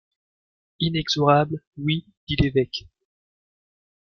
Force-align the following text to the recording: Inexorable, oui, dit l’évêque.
Inexorable, 0.79 1.61
oui, 1.77 2.07
dit 2.27 2.35
l’évêque. 2.35 2.87